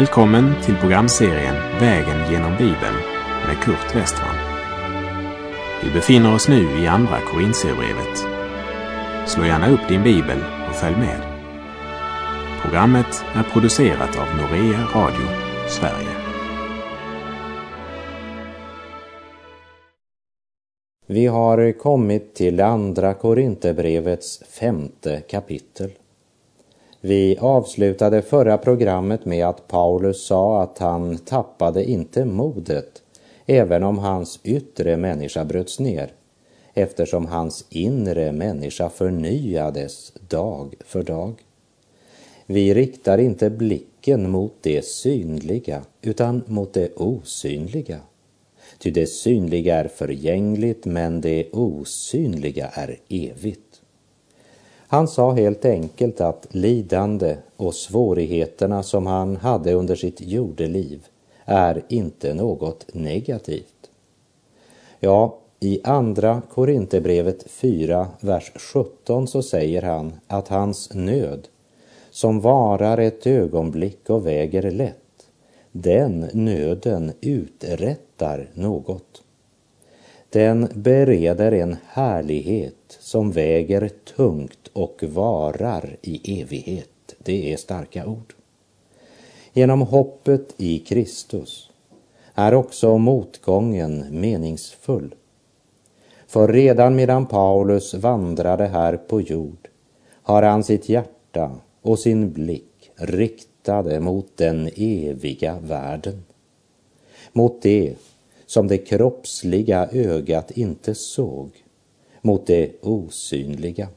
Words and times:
Välkommen 0.00 0.54
till 0.64 0.76
programserien 0.76 1.54
Vägen 1.80 2.32
genom 2.32 2.52
Bibeln 2.58 2.96
med 3.46 3.56
Kurt 3.62 3.96
Westman. 3.96 4.34
Vi 5.84 5.90
befinner 5.90 6.34
oss 6.34 6.48
nu 6.48 6.82
i 6.82 6.86
Andra 6.86 7.20
Korintierbrevet. 7.20 8.18
Slå 9.26 9.44
gärna 9.44 9.70
upp 9.70 9.88
din 9.88 10.02
bibel 10.02 10.38
och 10.68 10.74
följ 10.74 10.96
med. 10.96 11.20
Programmet 12.62 13.24
är 13.34 13.42
producerat 13.42 14.18
av 14.18 14.26
Norea 14.36 14.86
Radio 14.94 15.26
Sverige. 15.68 16.16
Vi 21.06 21.26
har 21.26 21.78
kommit 21.78 22.34
till 22.34 22.60
Andra 22.60 23.14
Korinthierbrevets 23.14 24.42
femte 24.60 25.20
kapitel. 25.20 25.90
Vi 27.02 27.36
avslutade 27.40 28.22
förra 28.22 28.58
programmet 28.58 29.24
med 29.24 29.46
att 29.46 29.68
Paulus 29.68 30.26
sa 30.26 30.62
att 30.62 30.78
han 30.78 31.18
tappade 31.18 31.84
inte 31.84 32.24
modet, 32.24 33.02
även 33.46 33.82
om 33.82 33.98
hans 33.98 34.40
yttre 34.42 34.96
människa 34.96 35.44
bröts 35.44 35.80
ner, 35.80 36.12
eftersom 36.74 37.26
hans 37.26 37.64
inre 37.70 38.32
människa 38.32 38.88
förnyades 38.88 40.12
dag 40.28 40.74
för 40.84 41.02
dag. 41.02 41.34
Vi 42.46 42.74
riktar 42.74 43.18
inte 43.18 43.50
blicken 43.50 44.30
mot 44.30 44.54
det 44.60 44.84
synliga, 44.84 45.82
utan 46.02 46.42
mot 46.46 46.72
det 46.72 46.96
osynliga. 46.96 48.00
Ty 48.78 48.90
det 48.90 49.06
synliga 49.06 49.76
är 49.76 49.88
förgängligt, 49.88 50.84
men 50.84 51.20
det 51.20 51.50
osynliga 51.52 52.68
är 52.68 52.98
evigt. 53.08 53.69
Han 54.90 55.08
sa 55.08 55.32
helt 55.32 55.64
enkelt 55.64 56.20
att 56.20 56.46
lidande 56.50 57.36
och 57.56 57.74
svårigheterna 57.74 58.82
som 58.82 59.06
han 59.06 59.36
hade 59.36 59.72
under 59.72 59.94
sitt 59.94 60.20
jordeliv 60.20 61.06
är 61.44 61.82
inte 61.88 62.34
något 62.34 62.86
negativt. 62.94 63.90
Ja, 65.00 65.38
i 65.60 65.80
andra 65.84 66.42
Korinthierbrevet 66.50 67.50
4, 67.50 68.08
vers 68.20 68.52
17 68.56 69.28
så 69.28 69.42
säger 69.42 69.82
han 69.82 70.12
att 70.26 70.48
hans 70.48 70.94
nöd, 70.94 71.48
som 72.10 72.40
varar 72.40 72.98
ett 72.98 73.26
ögonblick 73.26 74.10
och 74.10 74.26
väger 74.26 74.70
lätt, 74.70 75.26
den 75.72 76.28
nöden 76.32 77.12
uträttar 77.20 78.48
något. 78.54 79.22
Den 80.30 80.68
bereder 80.74 81.52
en 81.52 81.76
härlighet 81.86 82.98
som 83.00 83.32
väger 83.32 83.90
tungt 84.16 84.68
och 84.72 85.02
varar 85.02 85.96
i 86.02 86.40
evighet. 86.42 87.14
Det 87.18 87.52
är 87.52 87.56
starka 87.56 88.06
ord. 88.06 88.34
Genom 89.52 89.80
hoppet 89.80 90.54
i 90.56 90.78
Kristus 90.78 91.70
är 92.34 92.54
också 92.54 92.98
motgången 92.98 94.20
meningsfull. 94.20 95.14
För 96.26 96.48
redan 96.48 96.96
medan 96.96 97.26
Paulus 97.26 97.94
vandrade 97.94 98.66
här 98.66 98.96
på 98.96 99.20
jord 99.20 99.68
har 100.22 100.42
han 100.42 100.64
sitt 100.64 100.88
hjärta 100.88 101.50
och 101.82 101.98
sin 101.98 102.32
blick 102.32 102.90
riktade 102.94 104.00
mot 104.00 104.36
den 104.36 104.70
eviga 104.76 105.58
världen. 105.60 106.24
Mot 107.32 107.62
det 107.62 107.94
som 108.50 108.68
det 108.68 108.78
kroppsliga 108.78 109.88
ögat 109.92 110.50
inte 110.50 110.94
såg, 110.94 111.50
mot 112.22 112.46
det 112.46 112.72
osynliga. 112.82 113.88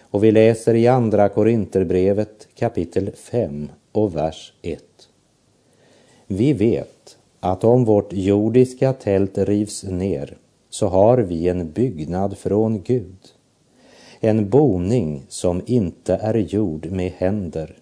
Och 0.00 0.24
vi 0.24 0.30
läser 0.30 0.74
i 0.74 0.86
Andra 0.86 1.28
Korinterbrevet 1.28 2.48
kapitel 2.54 3.10
5 3.14 3.68
och 3.92 4.16
vers 4.16 4.52
1. 4.62 4.84
Vi 6.26 6.52
vet 6.52 7.18
att 7.40 7.64
om 7.64 7.84
vårt 7.84 8.12
jordiska 8.12 8.92
tält 8.92 9.38
rivs 9.38 9.84
ner 9.84 10.36
så 10.70 10.86
har 10.86 11.18
vi 11.18 11.48
en 11.48 11.72
byggnad 11.72 12.38
från 12.38 12.82
Gud, 12.82 13.28
en 14.20 14.50
boning 14.50 15.22
som 15.28 15.62
inte 15.66 16.14
är 16.14 16.34
gjord 16.34 16.86
med 16.86 17.12
händer, 17.16 17.76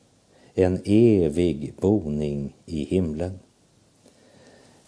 en 0.54 0.80
evig 0.84 1.74
boning 1.80 2.56
i 2.64 2.84
himlen. 2.84 3.38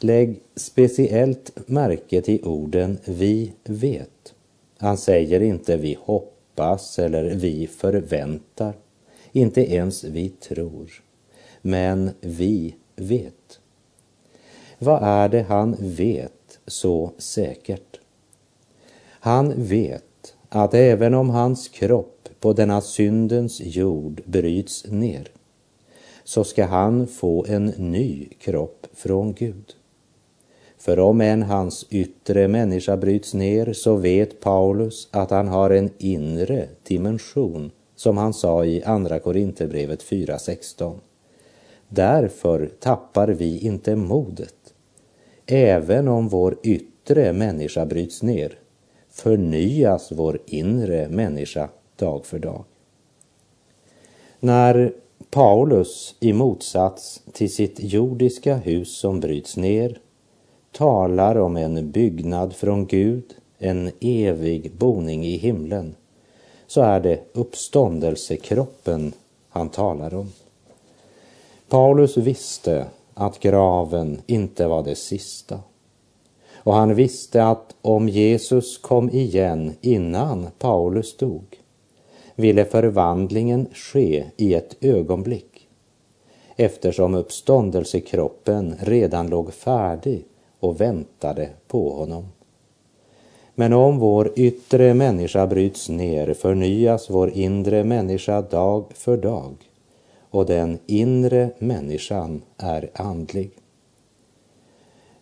Lägg 0.00 0.40
speciellt 0.56 1.68
märke 1.68 2.22
till 2.22 2.44
orden 2.44 2.98
vi 3.04 3.52
vet. 3.64 4.34
Han 4.78 4.96
säger 4.96 5.40
inte 5.40 5.76
vi 5.76 5.98
hoppas 6.00 6.98
eller 6.98 7.24
vi 7.24 7.66
förväntar, 7.66 8.74
inte 9.32 9.74
ens 9.74 10.04
vi 10.04 10.28
tror, 10.28 11.02
men 11.62 12.10
vi 12.20 12.74
vet. 12.96 13.60
Vad 14.78 15.02
är 15.02 15.28
det 15.28 15.42
han 15.42 15.76
vet 15.80 16.58
så 16.66 17.10
säkert? 17.18 18.00
Han 19.08 19.52
vet 19.56 20.34
att 20.48 20.74
även 20.74 21.14
om 21.14 21.30
hans 21.30 21.68
kropp 21.68 22.28
på 22.40 22.52
denna 22.52 22.80
syndens 22.80 23.60
jord 23.60 24.22
bryts 24.24 24.86
ner 24.86 25.28
så 26.24 26.44
ska 26.44 26.64
han 26.64 27.06
få 27.06 27.46
en 27.48 27.66
ny 27.66 28.28
kropp 28.38 28.86
från 28.92 29.32
Gud. 29.32 29.74
För 30.78 30.98
om 30.98 31.20
än 31.20 31.42
hans 31.42 31.86
yttre 31.90 32.48
människa 32.48 32.96
bryts 32.96 33.34
ner 33.34 33.72
så 33.72 33.96
vet 33.96 34.40
Paulus 34.40 35.08
att 35.10 35.30
han 35.30 35.48
har 35.48 35.70
en 35.70 35.90
inre 35.98 36.68
dimension, 36.82 37.70
som 37.96 38.16
han 38.16 38.34
sa 38.34 38.64
i 38.64 38.82
Andra 38.82 39.18
Korinthierbrevet 39.18 40.02
4.16. 40.02 40.98
Därför 41.88 42.70
tappar 42.80 43.28
vi 43.28 43.58
inte 43.58 43.96
modet. 43.96 44.54
Även 45.46 46.08
om 46.08 46.28
vår 46.28 46.56
yttre 46.62 47.32
människa 47.32 47.86
bryts 47.86 48.22
ner 48.22 48.58
förnyas 49.10 50.12
vår 50.12 50.40
inre 50.46 51.08
människa 51.08 51.68
dag 51.96 52.26
för 52.26 52.38
dag. 52.38 52.64
När 54.40 54.92
Paulus 55.30 56.14
i 56.20 56.32
motsats 56.32 57.22
till 57.32 57.54
sitt 57.54 57.80
jordiska 57.82 58.56
hus 58.56 58.98
som 58.98 59.20
bryts 59.20 59.56
ner 59.56 59.98
talar 60.78 61.36
om 61.38 61.56
en 61.56 61.90
byggnad 61.90 62.54
från 62.56 62.86
Gud, 62.86 63.34
en 63.58 63.90
evig 64.00 64.72
boning 64.72 65.26
i 65.26 65.36
himlen, 65.36 65.94
så 66.66 66.80
är 66.80 67.00
det 67.00 67.20
uppståndelsekroppen 67.32 69.12
han 69.48 69.68
talar 69.68 70.14
om. 70.14 70.32
Paulus 71.68 72.16
visste 72.16 72.86
att 73.14 73.40
graven 73.40 74.20
inte 74.26 74.66
var 74.66 74.82
det 74.82 74.94
sista. 74.94 75.60
Och 76.54 76.74
han 76.74 76.94
visste 76.94 77.44
att 77.44 77.74
om 77.82 78.08
Jesus 78.08 78.78
kom 78.78 79.10
igen 79.10 79.74
innan 79.80 80.46
Paulus 80.58 81.16
dog 81.16 81.60
ville 82.34 82.64
förvandlingen 82.64 83.66
ske 83.72 84.24
i 84.36 84.54
ett 84.54 84.76
ögonblick 84.80 85.68
eftersom 86.56 87.14
uppståndelsekroppen 87.14 88.74
redan 88.80 89.26
låg 89.26 89.52
färdig 89.52 90.24
och 90.60 90.80
väntade 90.80 91.48
på 91.66 91.90
honom. 91.90 92.24
Men 93.54 93.72
om 93.72 93.98
vår 93.98 94.32
yttre 94.36 94.94
människa 94.94 95.46
bryts 95.46 95.88
ner 95.88 96.34
förnyas 96.34 97.10
vår 97.10 97.30
inre 97.30 97.84
människa 97.84 98.42
dag 98.42 98.84
för 98.94 99.16
dag 99.16 99.54
och 100.30 100.46
den 100.46 100.78
inre 100.86 101.50
människan 101.58 102.42
är 102.56 102.90
andlig. 102.94 103.50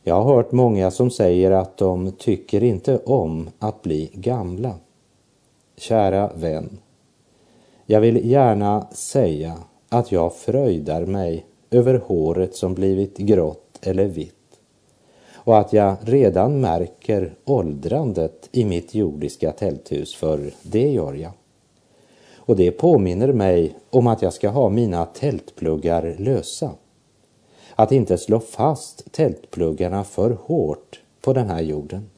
Jag 0.02 0.14
har 0.14 0.34
hört 0.34 0.52
många 0.52 0.90
som 0.90 1.10
säger 1.10 1.50
att 1.50 1.76
de 1.76 2.12
tycker 2.12 2.62
inte 2.62 2.99
om 2.99 3.50
att 3.58 3.82
bli 3.82 4.10
gamla. 4.12 4.75
Kära 5.76 6.31
vän, 6.34 6.78
jag 7.87 8.00
vill 8.00 8.31
gärna 8.31 8.87
säga 8.93 9.56
att 9.88 10.12
jag 10.12 10.34
fröjdar 10.34 11.06
mig 11.06 11.46
över 11.70 11.94
håret 12.06 12.55
som 12.55 12.75
blivit 12.75 13.19
grått 13.19 13.78
eller 13.82 14.05
vitt 14.05 14.35
och 15.46 15.58
att 15.58 15.72
jag 15.72 15.96
redan 16.00 16.60
märker 16.60 17.34
åldrandet 17.44 18.48
i 18.52 18.64
mitt 18.64 18.94
jordiska 18.94 19.52
tälthus, 19.52 20.14
för 20.14 20.50
det 20.62 20.90
gör 20.90 21.14
jag. 21.14 21.32
Och 22.37 22.56
det 22.56 22.70
påminner 22.70 23.32
mig 23.32 23.75
om 23.90 24.06
att 24.06 24.22
jag 24.22 24.32
ska 24.32 24.48
ha 24.48 24.69
mina 24.69 25.06
tältpluggar 25.06 26.16
lösa. 26.19 26.70
Att 27.75 27.93
inte 27.93 28.19
slå 28.19 28.40
fast 28.40 29.12
tältpluggarna 29.12 30.04
för 30.04 30.31
hårt 30.31 31.00
på 31.20 31.32
den 31.32 31.50
här 31.50 31.60
jorden. 31.60 32.10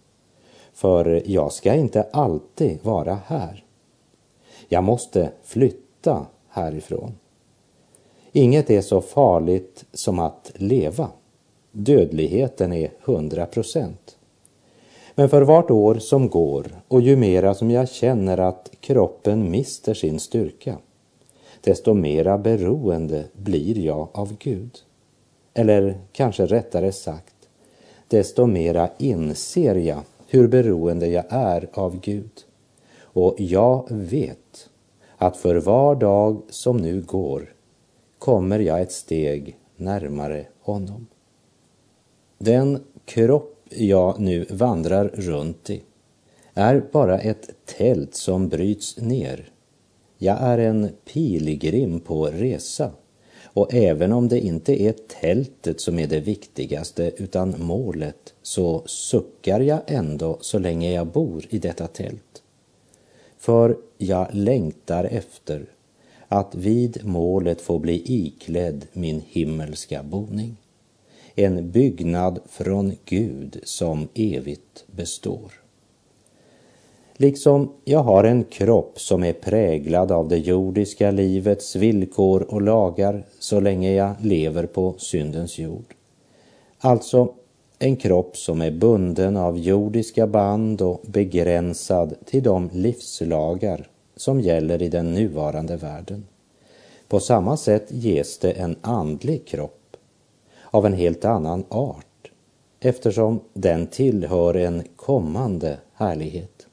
För 0.73 1.23
jag 1.27 1.53
ska 1.53 1.75
inte 1.75 2.03
alltid 2.03 2.79
vara 2.83 3.19
här. 3.27 3.65
Jag 4.69 4.85
måste 4.85 5.31
flytta 5.45 6.27
härifrån. 6.49 7.13
Inget 8.33 8.71
är 8.71 8.81
så 8.81 9.01
farligt 9.01 9.85
som 9.93 10.19
att 10.19 10.53
leva. 10.55 11.09
Dödligheten 11.73 12.73
är 12.73 12.91
100 13.05 13.47
procent. 13.47 14.17
Men 15.15 15.29
för 15.29 15.43
vart 15.43 15.71
år 15.71 15.95
som 15.95 16.29
går 16.29 16.67
och 16.89 17.01
ju 17.01 17.17
mera 17.17 17.55
som 17.55 17.71
jag 17.71 17.89
känner 17.89 18.39
att 18.39 18.71
kroppen 18.81 19.51
mister 19.51 19.95
sin 19.95 20.21
styrka, 20.21 20.79
desto 21.61 21.95
mera 21.95 22.39
beroende 22.39 23.25
blir 23.33 23.79
jag 23.79 24.09
av 24.13 24.37
Gud. 24.39 24.79
eller 25.55 25.99
kanske 26.13 26.47
rättare 26.47 26.93
sagt, 26.93 27.35
desto 28.09 28.47
mera 28.47 28.91
inser 28.99 29.75
jag 29.75 30.01
hur 30.29 30.49
beroende 30.49 31.07
jag 31.07 31.25
är 31.29 31.69
av 31.73 32.01
Gud. 32.01 32.45
Och 33.01 33.35
jag 33.39 33.87
vet 33.91 34.71
att 35.17 35.37
för 35.37 35.57
var 35.57 35.95
dag 35.95 36.43
som 36.51 36.77
nu 36.77 37.01
går 37.03 37.55
kommer 38.19 38.59
jag 38.59 38.81
ett 38.81 38.93
steg 38.93 39.57
närmare 39.77 40.47
honom. 40.61 41.07
Den 42.39 42.85
kropp 43.05 43.67
jag 43.71 44.21
nu 44.21 44.47
vandrar 44.51 45.09
runt 45.09 45.71
i 45.71 45.83
är 46.55 46.85
bara 46.93 47.19
ett 47.19 47.51
tält 47.65 48.15
som 48.15 48.49
bryts 48.49 48.97
ner. 49.01 49.51
Jag 50.19 50.37
är 50.41 50.59
en 50.59 50.89
pilgrim 51.13 52.01
på 52.01 52.27
resa. 52.27 52.91
Och 53.43 53.75
även 53.75 54.13
om 54.13 54.29
det 54.29 54.41
inte 54.41 54.83
är 54.83 54.93
tältet 55.21 55.81
som 55.81 55.99
är 55.99 56.07
det 56.07 56.21
viktigaste 56.21 57.13
utan 57.17 57.55
målet 57.59 58.35
så 58.43 58.83
suckar 58.87 59.61
jag 59.61 59.81
ändå 59.87 60.39
så 60.41 60.59
länge 60.59 60.93
jag 60.93 61.07
bor 61.07 61.45
i 61.51 61.59
detta 61.59 61.87
tält. 61.87 62.43
För 63.39 63.77
jag 63.99 64.29
längtar 64.33 65.05
efter 65.05 65.67
att 66.29 66.55
vid 66.55 67.05
målet 67.05 67.61
få 67.61 67.79
bli 67.79 68.03
iklädd 68.05 68.87
min 68.93 69.23
himmelska 69.27 70.03
boning. 70.03 70.57
En 71.41 71.71
byggnad 71.71 72.41
från 72.49 72.93
Gud 73.05 73.61
som 73.63 74.09
evigt 74.15 74.85
består. 74.87 75.53
Liksom 77.17 77.73
jag 77.85 78.03
har 78.03 78.25
en 78.25 78.45
kropp 78.45 79.01
som 79.01 79.25
är 79.25 79.33
präglad 79.33 80.13
av 80.13 80.29
det 80.29 80.39
jordiska 80.39 81.11
livets 81.11 81.77
villkor 81.77 82.43
och 82.43 82.63
lagar 82.63 83.27
så 83.39 83.61
länge 83.61 83.93
jag 83.93 84.15
lever 84.21 84.67
på 84.67 84.95
syndens 84.99 85.59
jord. 85.59 85.95
Alltså 86.79 87.35
en 87.79 87.97
kropp 87.97 88.37
som 88.37 88.63
är 88.63 88.71
bunden 88.71 89.37
av 89.37 89.59
jordiska 89.59 90.27
band 90.27 90.83
och 90.83 91.01
begränsad 91.07 92.15
till 92.25 92.43
de 92.43 92.71
livslagar 92.73 93.89
som 94.17 94.41
gäller 94.41 94.83
i 94.83 94.89
den 94.89 95.15
nuvarande 95.15 95.77
världen. 95.77 96.27
På 97.09 97.21
samma 97.21 97.57
sätt 97.57 97.87
ges 97.89 98.39
det 98.39 98.51
en 98.51 98.77
andlig 98.81 99.47
kropp 99.47 99.78
av 100.71 100.87
en 100.87 100.93
helt 100.93 101.25
annan 101.25 101.65
art 101.69 102.31
eftersom 102.81 103.41
den 103.53 103.87
tillhör 103.87 104.55
en 104.55 104.83
kommande 104.97 105.79
härlighet 105.95 106.67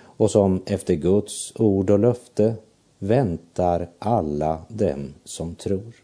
och 0.00 0.30
som 0.30 0.62
efter 0.66 0.94
Guds 0.94 1.52
ord 1.56 1.90
och 1.90 1.98
löfte 1.98 2.54
väntar 2.98 3.88
alla 3.98 4.58
dem 4.68 5.14
som 5.24 5.54
tror. 5.54 5.94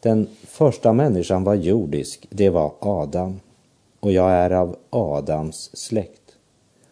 Den 0.00 0.28
första 0.46 0.92
människan 0.92 1.44
var 1.44 1.54
jordisk, 1.54 2.26
det 2.30 2.50
var 2.50 2.74
Adam 2.80 3.40
och 4.00 4.12
jag 4.12 4.30
är 4.30 4.50
av 4.50 4.76
Adams 4.90 5.70
släkt 5.76 6.36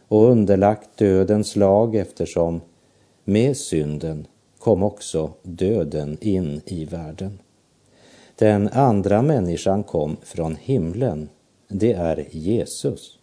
och 0.09 0.31
underlagt 0.31 0.99
dödens 0.99 1.57
lag 1.57 1.95
eftersom 1.95 2.61
med 3.25 3.57
synden 3.57 4.27
kom 4.59 4.83
också 4.83 5.31
döden 5.43 6.19
in 6.21 6.61
i 6.67 6.85
världen. 6.85 7.39
Den 8.37 8.69
andra 8.69 9.23
människan 9.23 9.83
kom 9.83 10.17
från 10.23 10.57
himlen, 10.57 11.29
det 11.69 11.93
är 11.93 12.29
Jesus. 12.31 13.19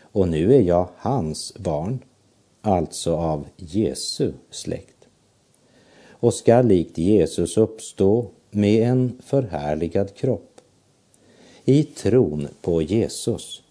Och 0.00 0.28
nu 0.28 0.54
är 0.54 0.60
jag 0.60 0.88
hans 0.96 1.54
barn, 1.58 1.98
alltså 2.62 3.16
av 3.16 3.46
Jesu 3.56 4.32
släkt. 4.50 5.08
Och 6.08 6.34
ska 6.34 6.62
likt 6.62 6.98
Jesus 6.98 7.56
uppstå 7.56 8.26
med 8.50 8.88
en 8.88 9.18
förhärligad 9.24 10.14
kropp. 10.14 10.60
I 11.64 11.82
tron 11.82 12.48
på 12.60 12.82
Jesus 12.82 13.62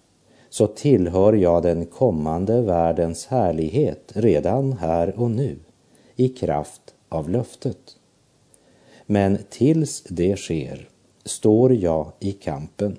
så 0.50 0.68
tillhör 0.68 1.34
jag 1.34 1.64
den 1.64 1.86
kommande 1.86 2.62
världens 2.62 3.26
härlighet 3.26 4.12
redan 4.14 4.74
här 4.74 5.20
och 5.20 5.32
nu 5.32 5.56
i 6.16 6.30
kraft 6.30 6.94
av 7.10 7.30
löftet. 7.30 7.99
Men 9.12 9.38
tills 9.50 10.04
det 10.10 10.36
sker 10.36 10.88
står 11.26 11.74
jag 11.74 12.12
i 12.20 12.32
kampen. 12.32 12.98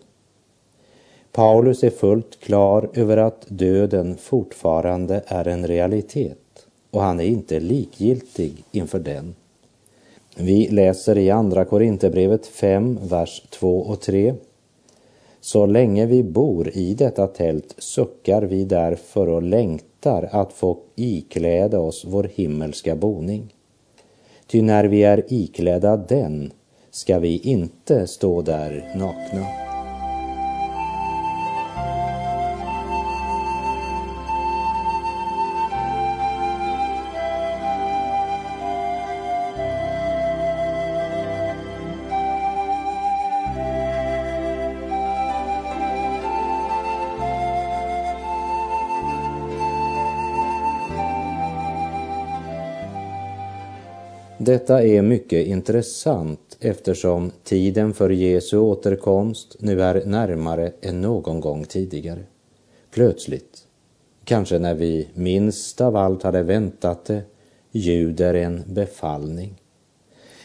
Paulus 1.33 1.85
är 1.85 1.91
fullt 1.91 2.41
klar 2.41 2.91
över 2.95 3.17
att 3.17 3.45
döden 3.49 4.17
fortfarande 4.17 5.23
är 5.27 5.49
en 5.49 5.67
realitet 5.67 6.67
och 6.91 7.03
han 7.03 7.21
är 7.21 7.25
inte 7.25 7.61
likgiltig 7.61 8.65
inför 8.73 8.99
den. 8.99 9.35
Vi 10.37 10.69
läser 10.69 11.19
i 11.19 11.31
Andra 11.31 11.65
Korinthierbrevet 11.65 12.47
5, 12.47 12.99
vers 13.03 13.43
2 13.51 13.79
och 13.79 14.01
3. 14.01 14.35
Så 15.41 15.67
länge 15.67 16.07
vi 16.07 16.23
bor 16.23 16.69
i 16.69 16.95
detta 16.95 17.27
tält 17.27 17.75
suckar 17.79 18.43
vi 18.43 18.65
därför 18.65 19.29
och 19.29 19.43
längtar 19.43 20.29
att 20.33 20.53
få 20.53 20.79
ikläda 20.97 21.81
oss 21.81 22.05
vår 22.09 22.25
himmelska 22.35 22.97
boning. 22.97 23.55
Ty 24.51 24.63
när 24.63 24.85
vi 24.85 25.03
är 25.03 25.25
iklädda 25.29 25.97
den 25.97 26.53
ska 26.91 27.19
vi 27.19 27.39
inte 27.39 28.07
stå 28.07 28.43
där 28.43 28.93
nakna. 28.97 29.70
Detta 54.51 54.83
är 54.83 55.03
mycket 55.03 55.47
intressant 55.47 56.57
eftersom 56.61 57.31
tiden 57.45 57.95
för 57.95 58.11
Jesu 58.11 58.59
återkomst 58.59 59.57
nu 59.59 59.83
är 59.83 60.05
närmare 60.07 60.73
än 60.81 61.01
någon 61.01 61.41
gång 61.41 61.65
tidigare. 61.65 62.21
Plötsligt, 62.91 63.59
kanske 64.25 64.59
när 64.59 64.75
vi 64.75 65.09
minst 65.15 65.81
av 65.81 65.97
allt 65.97 66.23
hade 66.23 66.43
väntat 66.43 67.05
det, 67.05 67.23
ljuder 67.71 68.35
en 68.35 68.63
befallning. 68.67 69.55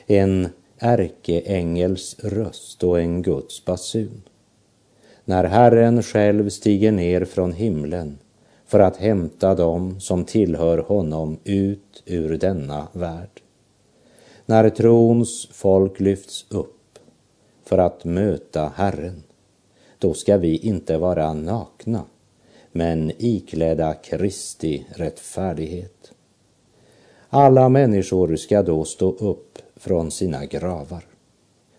En 0.05 0.47
ärkeängels 0.79 2.15
röst 2.19 2.83
och 2.83 2.99
en 2.99 3.21
Guds 3.21 3.65
basun. 3.65 4.21
När 5.23 5.43
Herren 5.43 6.03
själv 6.03 6.49
stiger 6.49 6.91
ner 6.91 7.25
från 7.25 7.53
himlen 7.53 8.17
för 8.65 8.79
att 8.79 8.97
hämta 8.97 9.55
dem 9.55 9.99
som 9.99 10.25
tillhör 10.25 10.77
honom 10.77 11.37
ut 11.43 12.03
ur 12.05 12.37
denna 12.37 12.87
värld 12.93 13.41
när 14.45 14.69
trons 14.69 15.47
folk 15.51 15.99
lyfts 15.99 16.45
upp 16.49 16.99
för 17.63 17.77
att 17.77 18.05
möta 18.05 18.71
Herren, 18.75 19.23
då 19.99 20.13
ska 20.13 20.37
vi 20.37 20.57
inte 20.57 20.97
vara 20.97 21.33
nakna, 21.33 22.03
men 22.71 23.11
iklädda 23.17 23.93
Kristi 23.93 24.85
rättfärdighet. 24.89 26.11
Alla 27.29 27.69
människor 27.69 28.35
ska 28.35 28.63
då 28.63 28.85
stå 28.85 29.11
upp 29.11 29.59
från 29.75 30.11
sina 30.11 30.45
gravar 30.45 31.05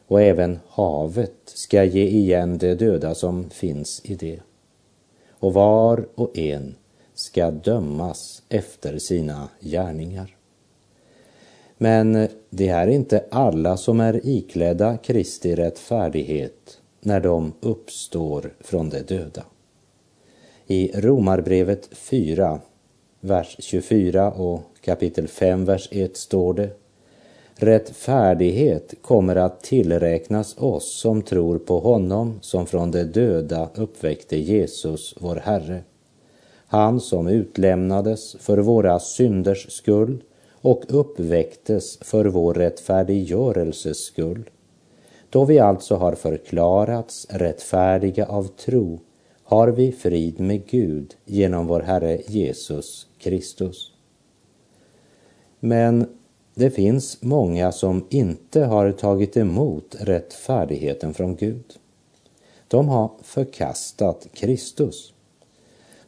och 0.06 0.22
även 0.22 0.58
havet 0.68 1.36
ska 1.44 1.84
ge 1.84 2.04
igen 2.04 2.58
de 2.58 2.74
döda 2.74 3.14
som 3.14 3.50
finns 3.50 4.00
i 4.04 4.14
det. 4.14 4.40
Och 5.30 5.54
var 5.54 6.08
och 6.14 6.38
en 6.38 6.74
ska 7.14 7.50
dömas 7.50 8.42
efter 8.48 8.98
sina 8.98 9.48
gärningar. 9.60 10.35
Men 11.78 12.28
det 12.50 12.68
är 12.68 12.86
inte 12.86 13.24
alla 13.30 13.76
som 13.76 14.00
är 14.00 14.20
iklädda 14.24 14.96
Kristi 14.96 15.54
rättfärdighet 15.54 16.78
när 17.00 17.20
de 17.20 17.52
uppstår 17.60 18.54
från 18.60 18.90
de 18.90 19.00
döda. 19.00 19.44
I 20.66 21.00
Romarbrevet 21.00 21.88
4, 21.92 22.60
vers 23.20 23.56
24 23.58 24.32
och 24.32 24.60
kapitel 24.80 25.28
5, 25.28 25.64
vers 25.64 25.88
1 25.92 26.16
står 26.16 26.54
det 26.54 26.70
Rättfärdighet 27.58 28.94
kommer 29.02 29.36
att 29.36 29.62
tillräknas 29.62 30.58
oss 30.58 31.00
som 31.00 31.22
tror 31.22 31.58
på 31.58 31.80
honom 31.80 32.38
som 32.40 32.66
från 32.66 32.90
de 32.90 33.04
döda 33.04 33.68
uppväckte 33.74 34.36
Jesus, 34.36 35.14
vår 35.20 35.36
Herre. 35.36 35.80
Han 36.66 37.00
som 37.00 37.26
utlämnades 37.28 38.36
för 38.40 38.58
våra 38.58 38.98
synders 38.98 39.70
skull 39.70 40.22
och 40.66 40.84
uppväcktes 40.88 41.98
för 42.00 42.24
vår 42.24 42.54
rättfärdiggörelses 42.54 43.98
skull. 43.98 44.50
Då 45.30 45.44
vi 45.44 45.58
alltså 45.58 45.94
har 45.94 46.12
förklarats 46.12 47.26
rättfärdiga 47.30 48.26
av 48.26 48.48
tro 48.48 49.00
har 49.42 49.68
vi 49.68 49.92
frid 49.92 50.40
med 50.40 50.66
Gud 50.66 51.14
genom 51.24 51.66
vår 51.66 51.80
Herre 51.80 52.20
Jesus 52.26 53.06
Kristus. 53.18 53.92
Men 55.60 56.08
det 56.54 56.70
finns 56.70 57.22
många 57.22 57.72
som 57.72 58.06
inte 58.10 58.64
har 58.64 58.92
tagit 58.92 59.36
emot 59.36 59.96
rättfärdigheten 60.00 61.14
från 61.14 61.36
Gud. 61.36 61.74
De 62.68 62.88
har 62.88 63.10
förkastat 63.22 64.28
Kristus. 64.34 65.12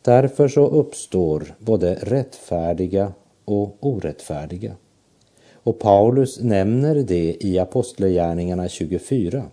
Därför 0.03 0.49
så 0.49 0.67
uppstår 0.67 1.55
både 1.59 1.95
rättfärdiga 1.95 3.12
och 3.49 3.76
orättfärdiga. 3.81 4.76
Och 5.52 5.78
Paulus 5.78 6.40
nämner 6.40 6.95
det 6.95 7.37
i 7.40 7.59
Apostlagärningarna 7.59 8.69
24. 8.69 9.45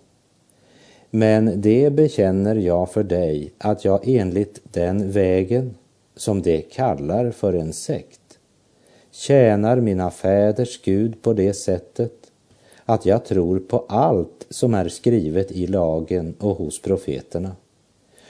Men 1.10 1.62
det 1.62 1.94
bekänner 1.94 2.56
jag 2.56 2.92
för 2.92 3.04
dig 3.04 3.54
att 3.58 3.86
jag 3.86 4.08
enligt 4.08 4.62
den 4.64 5.12
vägen, 5.12 5.76
som 6.16 6.42
det 6.42 6.62
kallar 6.62 7.32
för 7.32 7.54
en 7.54 7.74
sekt, 7.74 8.40
tjänar 9.12 9.82
mina 9.82 10.12
fäders 10.12 10.82
Gud 10.82 11.22
på 11.22 11.34
det 11.34 11.54
sättet 11.54 12.32
att 12.86 13.06
jag 13.06 13.26
tror 13.26 13.60
på 13.60 13.86
allt 13.90 14.46
som 14.50 14.74
är 14.74 14.90
skrivet 14.90 15.52
i 15.52 15.68
lagen 15.68 16.36
och 16.40 16.58
hos 16.58 16.82
profeterna. 16.82 17.56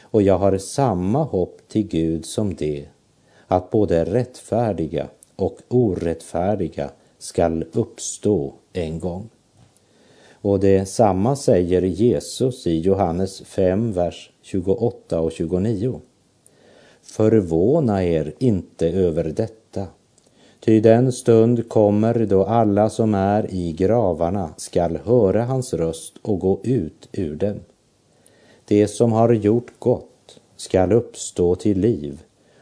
Och 0.01 0.22
jag 0.22 0.38
har 0.38 0.57
samma 0.57 1.24
hopp 1.24 1.62
till 1.67 1.88
Gud 1.88 2.25
som 2.25 2.55
det, 2.55 2.86
att 3.48 3.72
både 3.72 4.05
rättfärdiga 4.05 5.07
och 5.36 5.58
orättfärdiga 5.68 6.89
skall 7.18 7.65
uppstå 7.72 8.54
en 8.74 9.00
gång. 9.00 9.30
Och 10.42 10.60
det 10.60 10.86
samma 10.86 11.36
säger 11.36 11.82
Jesus 11.82 12.68
i 12.68 12.80
Johannes 12.80 13.42
5, 13.42 13.94
vers 13.94 14.32
28 14.42 15.20
och 15.20 15.32
29. 15.32 16.01
Förvåna 17.01 18.04
er 18.04 18.34
inte 18.39 18.89
över 18.89 19.24
detta, 19.24 19.88
ty 20.60 20.82
den 20.82 21.12
stund 21.12 21.70
kommer 21.70 22.25
då 22.25 22.44
alla 22.44 22.89
som 22.89 23.13
är 23.13 23.54
i 23.54 23.74
gravarna 23.74 24.50
skall 24.58 24.98
höra 24.98 25.44
hans 25.44 25.74
röst 25.74 26.13
och 26.22 26.39
gå 26.39 26.60
ut 26.63 27.10
ur 27.12 27.36
dem. 27.36 27.60
Det 28.65 28.88
som 28.88 29.12
har 29.12 29.34
gjort 29.34 29.80
gott 29.80 30.39
skall 30.56 30.92
uppstå 30.92 31.56
till 31.56 31.80
liv 31.80 32.22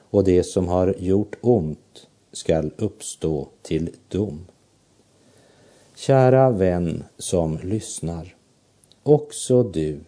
och 0.09 0.23
det 0.23 0.43
som 0.43 0.67
har 0.67 0.95
gjort 0.99 1.35
ont 1.41 2.07
skall 2.33 2.71
uppstå 2.77 3.47
till 3.61 3.89
dom. 4.07 4.45
Kära 5.95 6.49
vän 6.49 7.03
som 7.17 7.57
lyssnar, 7.63 8.35
också 9.03 9.63
du 9.63 9.99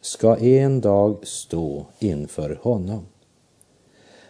ska 0.00 0.36
en 0.36 0.80
dag 0.80 1.26
stå 1.26 1.86
inför 1.98 2.58
honom. 2.62 3.06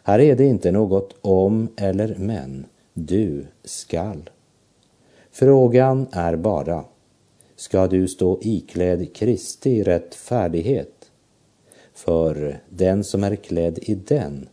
Här 0.02 0.18
är 0.18 0.36
det 0.36 0.44
inte 0.44 0.72
något 0.72 1.14
om 1.20 1.68
eller 1.76 2.16
men, 2.18 2.66
du 2.94 3.46
skall. 3.64 4.30
Frågan 5.30 6.06
är 6.12 6.36
bara, 6.36 6.84
ska 7.56 7.86
du 7.86 8.08
stå 8.08 8.38
iklädd 8.42 9.14
Kristi 9.14 9.82
rättfärdighet? 9.82 11.10
För 11.94 12.60
den 12.68 13.04
som 13.04 13.24
är 13.24 13.36
klädd 13.36 13.78
i 13.82 13.94
den 13.94 14.48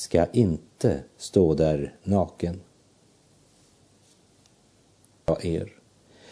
ska 0.00 0.26
inte 0.32 1.00
stå 1.16 1.54
där 1.54 1.94
naken. 2.02 2.60
Er, 5.42 5.72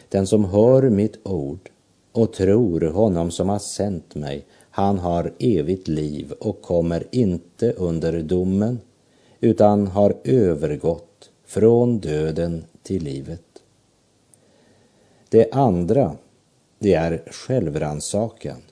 den 0.08 0.26
som 0.26 0.44
hör 0.44 0.90
mitt 0.90 1.26
ord 1.26 1.70
och 2.12 2.32
tror 2.32 2.80
honom 2.80 3.30
som 3.30 3.48
har 3.48 3.58
sänt 3.58 4.14
mig, 4.14 4.46
han 4.70 4.98
har 4.98 5.32
evigt 5.38 5.88
liv 5.88 6.32
och 6.32 6.62
kommer 6.62 7.06
inte 7.10 7.72
under 7.72 8.22
domen, 8.22 8.80
utan 9.40 9.87
har 9.87 10.16
övergått 10.25 11.30
från 11.44 11.98
döden 11.98 12.64
till 12.82 13.02
livet. 13.02 13.62
Det 15.28 15.52
andra, 15.52 16.16
det 16.78 16.94
är 16.94 17.22
självrannsakan, 17.30 18.62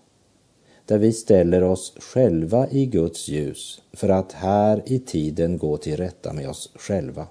där 0.86 0.98
vi 0.98 1.12
ställer 1.12 1.62
oss 1.62 1.92
själva 1.96 2.68
i 2.70 2.86
Guds 2.86 3.28
ljus 3.28 3.82
för 3.92 4.08
att 4.08 4.32
här 4.32 4.82
i 4.86 4.98
tiden 4.98 5.58
gå 5.58 5.76
till 5.76 5.96
rätta 5.96 6.32
med 6.32 6.48
oss 6.48 6.70
själva. 6.74 7.26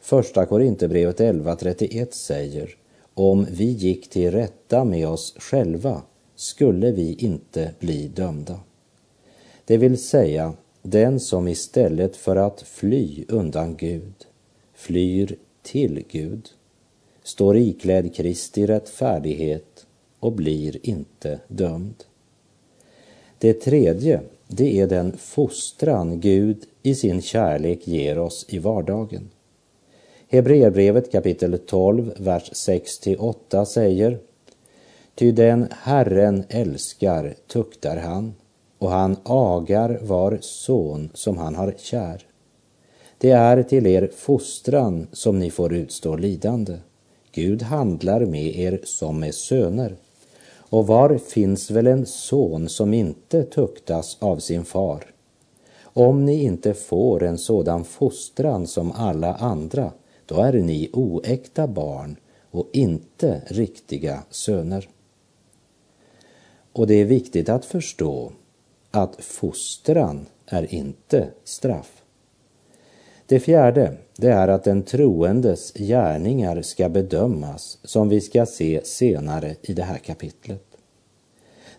Första 0.00 0.46
Korinthierbrevet 0.46 1.20
11.31 1.20 2.06
säger 2.10 2.76
om 3.14 3.46
vi 3.50 3.64
gick 3.64 4.10
till 4.10 4.30
rätta 4.30 4.84
med 4.84 5.08
oss 5.08 5.34
själva 5.38 6.02
skulle 6.34 6.92
vi 6.92 7.14
inte 7.14 7.74
bli 7.78 8.08
dömda. 8.08 8.60
Det 9.64 9.76
vill 9.76 9.98
säga, 9.98 10.52
den 10.82 11.20
som 11.20 11.48
istället 11.48 12.16
för 12.16 12.36
att 12.36 12.62
fly 12.62 13.24
undan 13.28 13.76
Gud 13.76 14.26
flyr 14.74 15.36
till 15.62 16.04
Gud, 16.08 16.48
står 17.22 17.56
iklädd 17.56 18.14
Kristi 18.14 18.66
rättfärdighet 18.66 19.86
och 20.20 20.32
blir 20.32 20.86
inte 20.86 21.40
dömd. 21.48 22.04
Det 23.38 23.52
tredje, 23.52 24.20
det 24.48 24.80
är 24.80 24.86
den 24.86 25.16
fostran 25.18 26.20
Gud 26.20 26.64
i 26.82 26.94
sin 26.94 27.22
kärlek 27.22 27.88
ger 27.88 28.18
oss 28.18 28.46
i 28.48 28.58
vardagen. 28.58 29.30
Hebreerbrevet 30.28 31.12
kapitel 31.12 31.58
12, 31.58 32.12
vers 32.16 32.50
6-8 32.52 33.64
säger 33.64 34.18
Ty 35.14 35.32
den 35.32 35.68
Herren 35.70 36.44
älskar 36.48 37.34
tuktar 37.46 37.96
han 37.96 38.34
och 38.78 38.90
han 38.90 39.16
agar 39.22 39.98
var 40.02 40.38
son 40.40 41.10
som 41.14 41.36
han 41.36 41.54
har 41.54 41.74
kär. 41.78 42.26
Det 43.18 43.30
är 43.30 43.62
till 43.62 43.86
er 43.86 44.10
fostran 44.16 45.06
som 45.12 45.38
ni 45.38 45.50
får 45.50 45.74
utstå 45.74 46.16
lidande. 46.16 46.76
Gud 47.32 47.62
handlar 47.62 48.20
med 48.20 48.56
er 48.56 48.80
som 48.84 49.20
med 49.20 49.34
söner. 49.34 49.96
Och 50.68 50.86
var 50.86 51.18
finns 51.18 51.70
väl 51.70 51.86
en 51.86 52.06
son 52.06 52.68
som 52.68 52.94
inte 52.94 53.42
tuktas 53.42 54.16
av 54.20 54.38
sin 54.38 54.64
far? 54.64 55.04
Om 55.82 56.24
ni 56.24 56.42
inte 56.42 56.74
får 56.74 57.22
en 57.22 57.38
sådan 57.38 57.84
fostran 57.84 58.66
som 58.66 58.92
alla 58.92 59.34
andra, 59.34 59.92
då 60.26 60.34
är 60.34 60.52
ni 60.52 60.90
oäkta 60.92 61.66
barn 61.66 62.16
och 62.50 62.70
inte 62.72 63.42
riktiga 63.46 64.22
söner. 64.30 64.88
Och 66.72 66.86
det 66.86 66.94
är 66.94 67.04
viktigt 67.04 67.48
att 67.48 67.64
förstå 67.64 68.32
att 68.90 69.24
fostran 69.24 70.26
är 70.46 70.74
inte 70.74 71.28
straff. 71.44 72.02
Det 73.28 73.40
fjärde, 73.40 73.96
det 74.16 74.28
är 74.28 74.48
att 74.48 74.64
den 74.64 74.82
troendes 74.82 75.72
gärningar 75.72 76.62
ska 76.62 76.88
bedömas, 76.88 77.78
som 77.84 78.08
vi 78.08 78.20
ska 78.20 78.46
se 78.46 78.80
senare 78.84 79.56
i 79.62 79.74
det 79.74 79.82
här 79.82 79.98
kapitlet. 79.98 80.62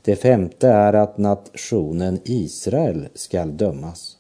Det 0.02 0.16
femte 0.16 0.68
är 0.68 0.94
att 0.94 1.18
nationen 1.18 2.20
Israel 2.24 3.08
skall 3.14 3.58
dömas. 3.58 4.18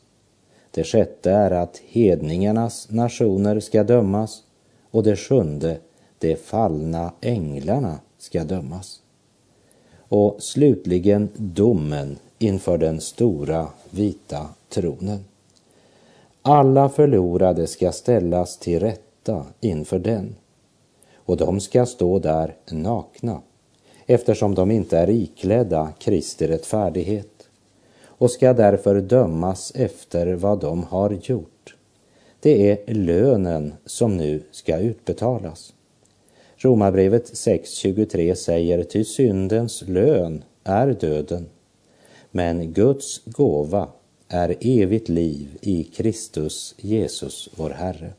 Det 0.72 0.84
sjätte 0.84 1.32
är 1.32 1.52
att 1.52 1.82
hedningarnas 1.88 2.88
nationer 2.92 3.60
ska 3.60 3.84
dömas 3.84 4.44
och 4.92 5.04
det 5.04 5.16
sjunde, 5.16 5.78
de 6.20 6.36
fallna 6.36 7.14
änglarna 7.22 8.00
ska 8.18 8.44
dömas. 8.44 9.02
Och 9.98 10.36
slutligen 10.40 11.30
domen 11.36 12.18
inför 12.40 12.78
den 12.78 13.02
stora 13.02 13.68
vita 13.90 14.50
tronen. 14.70 15.24
Alla 16.50 16.90
förlorade 16.90 17.68
ska 17.68 17.92
ställas 17.92 18.58
till 18.58 18.80
rätta 18.80 19.46
inför 19.60 20.00
den 20.00 20.36
och 21.16 21.38
de 21.38 21.60
ska 21.60 21.86
stå 21.86 22.20
där 22.20 22.56
nakna 22.72 23.42
eftersom 24.06 24.56
de 24.56 24.72
inte 24.72 24.98
är 24.98 25.10
iklädda 25.10 25.90
Kristi 26.00 26.48
rättfärdighet 26.48 27.50
och 28.04 28.32
ska 28.32 28.54
därför 28.54 29.02
dömas 29.02 29.72
efter 29.76 30.34
vad 30.34 30.60
de 30.60 30.84
har 30.84 31.18
gjort. 31.22 31.76
Det 32.40 32.72
är 32.72 32.94
lönen 32.94 33.74
som 33.86 34.18
nu 34.18 34.44
ska 34.52 34.78
utbetalas. 34.78 35.74
Romarbrevet 36.58 37.34
6.23 37.34 38.36
säger 38.36 38.84
ty 38.84 39.04
syndens 39.04 39.82
lön 39.88 40.44
är 40.64 40.88
döden, 40.88 41.50
men 42.32 42.74
Guds 42.74 43.22
gåva 43.26 43.88
är 44.30 44.56
evigt 44.60 45.10
liv 45.10 45.58
i 45.62 45.84
Kristus 45.84 46.76
Jesus, 46.78 47.50
vår 47.56 47.70
Herre. 47.70 48.14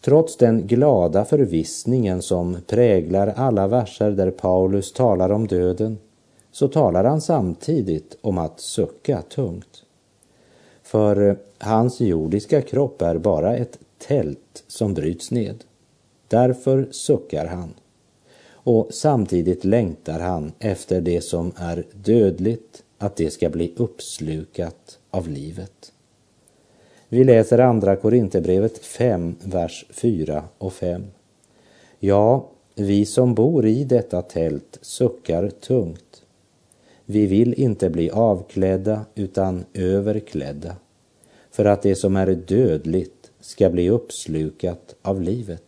Trots 0.00 0.36
den 0.36 0.66
glada 0.66 1.24
förvissningen 1.24 2.22
som 2.22 2.56
präglar 2.66 3.32
alla 3.36 3.66
verser 3.66 4.10
där 4.10 4.30
Paulus 4.30 4.92
talar 4.92 5.30
om 5.32 5.46
döden, 5.46 5.98
så 6.52 6.68
talar 6.68 7.04
han 7.04 7.20
samtidigt 7.20 8.16
om 8.20 8.38
att 8.38 8.60
sucka 8.60 9.22
tungt. 9.22 9.84
För 10.82 11.38
hans 11.58 12.00
jordiska 12.00 12.62
kropp 12.62 13.02
är 13.02 13.18
bara 13.18 13.56
ett 13.56 13.78
tält 13.98 14.64
som 14.66 14.94
bryts 14.94 15.30
ned. 15.30 15.64
Därför 16.28 16.88
suckar 16.90 17.46
han. 17.46 17.74
Och 18.50 18.88
samtidigt 18.90 19.64
längtar 19.64 20.20
han 20.20 20.52
efter 20.58 21.00
det 21.00 21.20
som 21.20 21.52
är 21.56 21.84
dödligt, 21.92 22.82
att 22.98 23.16
det 23.16 23.30
ska 23.30 23.50
bli 23.50 23.72
uppslukat 23.76 24.98
av 25.10 25.28
livet. 25.28 25.92
Vi 27.08 27.24
läser 27.24 27.58
andra 27.58 27.96
Korinthierbrevet 27.96 28.78
5, 28.78 29.36
vers 29.44 29.86
4 29.90 30.44
och 30.58 30.72
5. 30.72 31.06
Ja, 31.98 32.48
vi 32.74 33.06
som 33.06 33.34
bor 33.34 33.66
i 33.66 33.84
detta 33.84 34.22
tält 34.22 34.78
suckar 34.82 35.50
tungt. 35.50 36.22
Vi 37.04 37.26
vill 37.26 37.54
inte 37.54 37.90
bli 37.90 38.10
avklädda 38.10 39.04
utan 39.14 39.64
överklädda 39.74 40.76
för 41.50 41.64
att 41.64 41.82
det 41.82 41.94
som 41.94 42.16
är 42.16 42.26
dödligt 42.26 43.30
ska 43.40 43.70
bli 43.70 43.90
uppslukat 43.90 44.94
av 45.02 45.22
livet. 45.22 45.62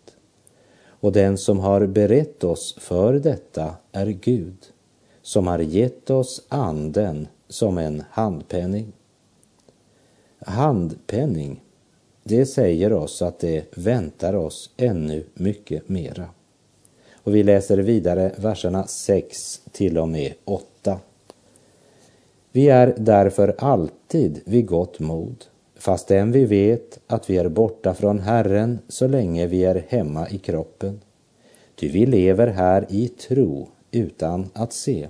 Och 0.87 1.13
den 1.13 1.39
som 1.39 1.59
har 1.59 1.87
berett 1.87 2.45
oss 2.45 2.77
för 2.79 3.13
detta 3.13 3.75
är 3.93 4.07
Gud, 4.07 4.57
som 5.31 5.47
har 5.47 5.59
gett 5.59 6.11
oss 6.11 6.43
anden 6.49 7.29
som 7.49 7.79
en 7.79 8.03
handpenning. 8.11 8.93
Handpenning, 10.39 11.61
det 12.25 12.47
säger 12.47 12.93
oss 12.93 13.23
att 13.23 13.39
det 13.39 13.77
väntar 13.77 14.35
oss 14.35 14.71
ännu 14.77 15.25
mycket 15.35 15.89
mera. 15.89 16.29
Och 17.15 17.35
vi 17.35 17.43
läser 17.43 17.79
vidare 17.79 18.33
verserna 18.37 18.87
6 18.87 19.61
till 19.73 19.99
och 19.99 20.09
med 20.09 20.33
8. 20.45 20.99
Vi 22.53 22.69
är 22.69 22.95
därför 22.99 23.55
alltid 23.59 24.41
vid 24.45 24.67
gott 24.67 25.01
mod, 25.01 25.45
fastän 25.77 26.33
vi 26.33 26.45
vet 26.45 26.99
att 27.07 27.31
vi 27.31 27.37
är 27.39 27.49
borta 27.49 27.95
från 27.95 28.19
Herren 28.19 28.79
så 28.89 29.09
länge 29.09 29.47
vi 29.47 29.65
är 29.65 29.85
hemma 29.89 30.29
i 30.29 30.39
kroppen. 30.39 31.01
Ty 31.75 31.89
vi 31.89 32.07
lever 32.07 32.47
här 32.47 32.87
i 32.89 33.09
tro 33.09 33.69
utan 33.91 34.51
att 34.53 34.73
se. 34.73 35.09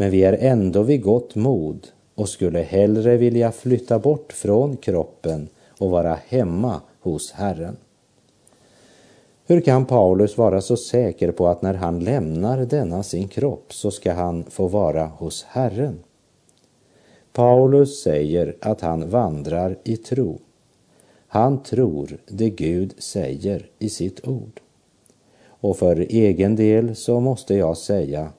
Men 0.00 0.10
vi 0.10 0.24
är 0.24 0.32
ändå 0.32 0.82
vid 0.82 1.02
gott 1.02 1.34
mod 1.34 1.88
och 2.14 2.28
skulle 2.28 2.60
hellre 2.60 3.16
vilja 3.16 3.52
flytta 3.52 3.98
bort 3.98 4.32
från 4.32 4.76
kroppen 4.76 5.48
och 5.78 5.90
vara 5.90 6.18
hemma 6.28 6.80
hos 7.00 7.32
Herren. 7.32 7.76
Hur 9.46 9.60
kan 9.60 9.84
Paulus 9.84 10.38
vara 10.38 10.60
så 10.60 10.76
säker 10.76 11.32
på 11.32 11.48
att 11.48 11.62
när 11.62 11.74
han 11.74 12.00
lämnar 12.00 12.58
denna 12.58 13.02
sin 13.02 13.28
kropp 13.28 13.72
så 13.72 13.90
ska 13.90 14.12
han 14.12 14.44
få 14.44 14.68
vara 14.68 15.06
hos 15.06 15.44
Herren? 15.48 15.98
Paulus 17.32 18.02
säger 18.02 18.56
att 18.60 18.80
han 18.80 19.10
vandrar 19.10 19.78
i 19.84 19.96
tro. 19.96 20.38
Han 21.28 21.62
tror 21.62 22.18
det 22.26 22.50
Gud 22.50 22.94
säger 22.98 23.70
i 23.78 23.88
sitt 23.88 24.28
ord. 24.28 24.60
Och 25.46 25.76
för 25.76 25.96
egen 25.96 26.56
del 26.56 26.96
så 26.96 27.20
måste 27.20 27.54
jag 27.54 27.76
säga, 27.76 28.32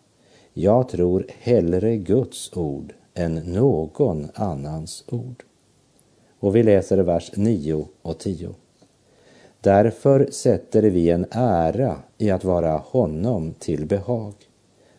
jag 0.62 0.90
tror 0.90 1.26
hellre 1.40 1.98
Guds 1.98 2.58
ord 2.58 2.94
än 3.14 3.36
någon 3.36 4.28
annans 4.34 5.04
ord. 5.08 5.44
Och 6.40 6.56
vi 6.56 6.64
läser 6.64 6.98
vers 6.98 7.32
9 7.36 7.88
och 8.02 8.18
10. 8.20 8.50
Därför 9.62 10.28
sätter 10.32 10.82
vi 10.82 11.10
en 11.10 11.26
ära 11.32 11.96
i 12.18 12.30
att 12.30 12.44
vara 12.44 12.78
honom 12.78 13.54
till 13.60 13.86
behag, 13.86 14.34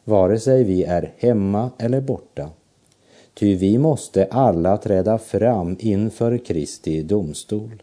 vare 0.05 0.39
sig 0.39 0.65
vi 0.65 0.85
är 0.85 1.13
hemma 1.17 1.71
eller 1.79 2.01
borta. 2.01 2.51
Ty 3.35 3.55
vi 3.55 3.79
måste 3.79 4.25
alla 4.25 4.77
träda 4.77 5.19
fram 5.19 5.77
inför 5.81 6.39
Kristi 6.39 7.03
domstol, 7.03 7.83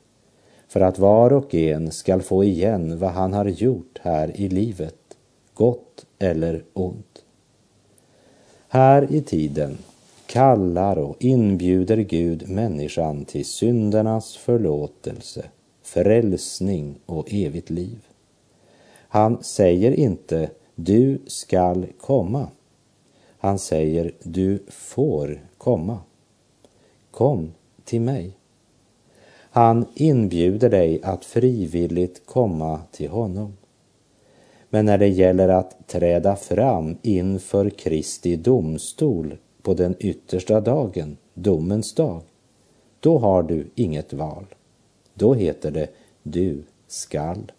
för 0.68 0.82
att 0.82 1.00
var 1.00 1.34
och 1.34 1.56
en 1.56 1.92
skall 1.92 2.22
få 2.22 2.44
igen 2.44 3.00
vad 3.00 3.12
han 3.12 3.34
har 3.34 3.46
gjort 3.46 4.00
här 4.02 4.42
i 4.42 4.50
livet, 4.50 5.18
gott 5.54 6.06
eller 6.20 6.64
ont. 6.74 7.07
Här 8.70 9.12
i 9.12 9.22
tiden 9.22 9.78
kallar 10.26 10.98
och 10.98 11.16
inbjuder 11.20 11.98
Gud 11.98 12.50
människan 12.50 13.26
till 13.26 13.46
syndernas 13.46 14.38
förlåtelse, 14.38 15.46
frälsning 15.84 16.96
och 17.06 17.34
evigt 17.34 17.70
liv. 17.70 17.98
Han 19.10 19.44
säger 19.44 19.92
inte 19.92 20.50
du 20.76 21.20
skall 21.28 21.86
komma. 22.00 22.48
Han 23.38 23.60
säger 23.60 24.12
du 24.24 24.60
får 24.68 25.42
komma. 25.58 26.00
Kom 27.12 27.54
till 27.84 28.02
mig. 28.02 28.32
Han 29.50 29.86
inbjuder 29.94 30.70
dig 30.70 31.00
att 31.04 31.26
frivilligt 31.26 32.26
komma 32.26 32.82
till 32.92 33.10
honom. 33.10 33.54
Men 34.70 34.86
när 34.86 34.98
det 34.98 35.08
gäller 35.08 35.50
att 35.50 35.88
träda 35.88 36.36
fram 36.36 36.98
inför 37.02 37.70
Kristi 37.70 38.36
domstol 38.36 39.38
på 39.62 39.74
den 39.74 39.96
yttersta 40.00 40.62
dagen, 40.62 41.18
domens 41.34 41.94
dag, 41.94 42.22
då 43.00 43.18
har 43.18 43.44
du 43.44 43.68
inget 43.76 44.14
val. 44.14 44.46
Då 45.14 45.34
heter 45.34 45.72
det 45.72 45.88
du 46.24 46.64
skall. 46.88 47.52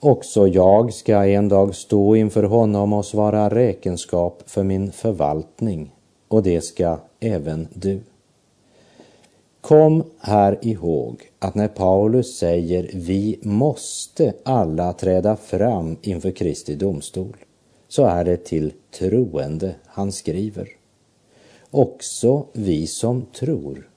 Också 0.00 0.46
jag 0.46 0.92
ska 0.92 1.26
en 1.26 1.48
dag 1.48 1.74
stå 1.74 2.16
inför 2.16 2.42
honom 2.42 2.92
och 2.92 3.04
svara 3.04 3.48
räkenskap 3.48 4.42
för 4.46 4.62
min 4.62 4.92
förvaltning, 4.92 5.94
och 6.28 6.42
det 6.42 6.60
ska 6.60 6.98
även 7.20 7.68
du. 7.74 8.00
Kom 9.62 10.04
här 10.18 10.58
ihåg 10.62 11.22
att 11.38 11.54
när 11.54 11.68
Paulus 11.68 12.38
säger 12.38 12.90
vi 12.94 13.38
måste 13.42 14.34
alla 14.42 14.92
träda 14.92 15.36
fram 15.36 15.96
inför 16.02 16.30
Kristi 16.30 16.74
domstol, 16.74 17.36
så 17.88 18.04
är 18.04 18.24
det 18.24 18.36
till 18.36 18.72
troende 18.98 19.74
han 19.86 20.12
skriver. 20.12 20.68
Också 21.70 22.46
vi 22.52 22.86
som 22.86 23.26
tror 23.38 23.90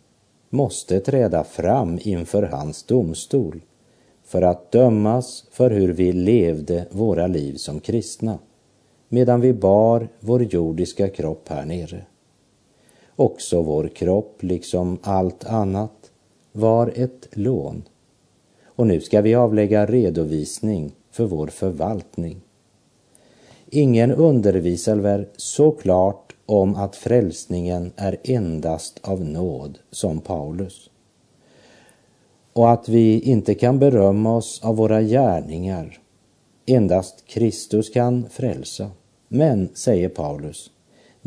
måste 0.50 1.00
träda 1.00 1.44
fram 1.44 2.00
inför 2.02 2.44
hans 2.44 2.84
domstol 2.84 3.62
för 4.26 4.42
att 4.42 4.72
dömas 4.72 5.46
för 5.52 5.70
hur 5.70 5.94
vi 5.94 6.12
levde 6.12 6.86
våra 6.92 7.28
liv 7.28 7.56
som 7.56 7.80
kristna 7.80 8.40
medan 9.10 9.42
vi 9.42 9.54
bar 9.54 10.08
vår 10.20 10.44
jordiska 10.44 11.10
kropp 11.10 11.50
här 11.50 11.66
nere. 11.66 12.06
Också 13.16 13.62
vår 13.62 13.88
kropp, 13.88 14.44
liksom 14.44 14.98
allt 15.02 15.46
annat, 15.46 16.12
var 16.52 16.94
ett 16.96 17.28
lån. 17.32 17.84
Och 18.66 18.88
nu 18.88 19.02
ska 19.02 19.22
vi 19.22 19.36
avlägga 19.36 19.86
redovisning 19.86 20.92
för 21.12 21.26
vår 21.26 21.48
förvaltning. 21.48 22.42
Ingen 23.70 24.12
undervisar 24.12 24.96
väl 24.96 25.26
så 25.36 25.72
klart 25.72 26.36
om 26.46 26.76
att 26.76 26.96
frälsningen 26.96 27.92
är 27.96 28.18
endast 28.24 29.00
av 29.02 29.26
nåd 29.26 29.80
som 29.92 30.20
Paulus. 30.20 30.90
Och 32.54 32.72
att 32.72 32.90
vi 32.90 33.20
inte 33.20 33.56
kan 33.56 33.80
berömma 33.80 34.36
oss 34.36 34.62
av 34.64 34.76
våra 34.76 35.02
gärningar. 35.02 36.00
Endast 36.66 37.26
Kristus 37.26 37.90
kan 37.90 38.30
frälsa. 38.30 38.92
Men, 39.28 39.70
säger 39.74 40.10
Paulus, 40.10 40.72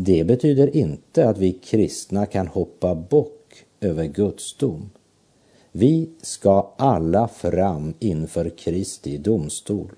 det 0.01 0.25
betyder 0.25 0.77
inte 0.77 1.29
att 1.29 1.39
vi 1.39 1.53
kristna 1.53 2.27
kan 2.27 2.47
hoppa 2.47 2.95
bock 2.95 3.65
över 3.81 4.05
Guds 4.05 4.57
dom. 4.57 4.91
Vi 5.73 6.11
ska 6.23 6.75
alla 6.77 7.29
fram 7.29 7.95
inför 7.99 8.51
Kristi 8.51 9.19
domstol 9.19 9.91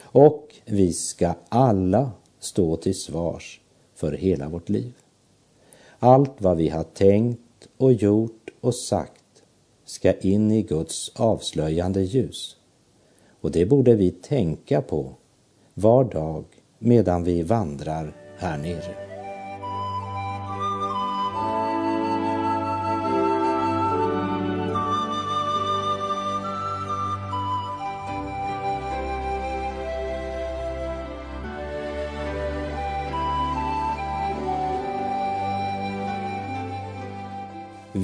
och 0.00 0.54
vi 0.64 0.92
ska 0.92 1.34
alla 1.48 2.10
stå 2.38 2.76
till 2.76 2.94
svars 2.94 3.60
för 3.94 4.12
hela 4.12 4.48
vårt 4.48 4.68
liv. 4.68 4.92
Allt 5.98 6.34
vad 6.38 6.56
vi 6.56 6.68
har 6.68 6.84
tänkt 6.84 7.68
och 7.76 7.92
gjort 7.92 8.50
och 8.60 8.74
sagt 8.74 9.42
ska 9.84 10.12
in 10.12 10.50
i 10.50 10.62
Guds 10.62 11.12
avslöjande 11.14 12.02
ljus. 12.02 12.56
Och 13.40 13.50
det 13.50 13.66
borde 13.66 13.94
vi 13.94 14.10
tänka 14.10 14.82
på 14.82 15.12
var 15.74 16.04
dag 16.04 16.44
medan 16.78 17.24
vi 17.24 17.42
vandrar 17.42 18.16
här 18.38 18.58
nere. 18.58 19.07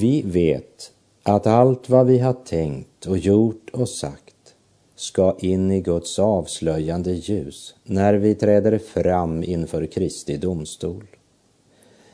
Vi 0.05 0.23
vet 0.23 0.93
att 1.23 1.47
allt 1.47 1.89
vad 1.89 2.07
vi 2.07 2.19
har 2.19 2.33
tänkt 2.33 3.07
och 3.07 3.19
gjort 3.19 3.71
och 3.73 3.89
sagt 3.89 4.55
ska 4.95 5.37
in 5.39 5.71
i 5.71 5.81
Guds 5.81 6.19
avslöjande 6.19 7.13
ljus 7.13 7.75
när 7.85 8.15
vi 8.15 8.35
träder 8.35 8.79
fram 8.79 9.43
inför 9.43 9.87
Kristi 9.87 10.37
domstol. 10.37 11.07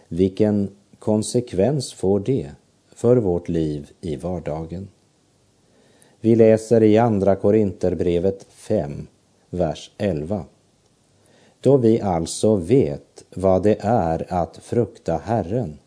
Vilken 0.09 0.69
konsekvens 0.99 1.93
får 1.93 2.21
det 2.21 2.51
för 2.95 3.17
vårt 3.17 3.49
liv 3.49 3.91
i 4.01 4.17
vardagen? 4.17 4.89
Vi 6.21 6.37
läser 6.37 6.83
i 6.83 6.99
Andra 6.99 7.37
Korinterbrevet 7.37 8.47
5, 8.51 9.07
vers 9.51 9.91
11. 9.99 10.45
Då 11.61 11.77
vi 11.77 12.01
alltså 12.01 12.57
vet 12.57 13.25
vad 13.35 13.63
det 13.63 13.77
är 13.81 14.27
att 14.33 14.57
frukta 14.57 15.21
Herren 15.25 15.79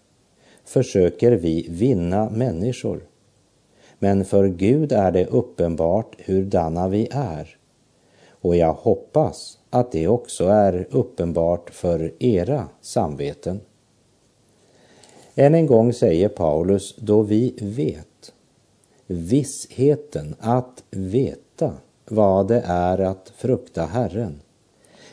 försöker 0.65 1.31
vi 1.31 1.67
vinna 1.69 2.29
människor. 2.29 3.03
Men 3.99 4.25
för 4.25 4.47
Gud 4.47 4.91
är 4.91 5.11
det 5.11 5.25
uppenbart 5.25 6.15
hurdana 6.25 6.87
vi 6.87 7.07
är. 7.11 7.57
Och 8.29 8.55
jag 8.55 8.73
hoppas 8.73 9.59
att 9.69 9.91
det 9.91 10.07
också 10.07 10.47
är 10.47 10.87
uppenbart 10.91 11.69
för 11.69 12.13
era 12.19 12.67
samveten. 12.81 13.61
Än 15.35 15.55
en 15.55 15.65
gång 15.65 15.93
säger 15.93 16.29
Paulus, 16.29 16.95
då 16.95 17.21
vi 17.21 17.55
vet, 17.61 18.33
vissheten 19.07 20.35
att 20.39 20.83
veta 20.89 21.73
vad 22.05 22.47
det 22.47 22.63
är 22.65 22.99
att 22.99 23.31
frukta 23.35 23.85
Herren, 23.85 24.41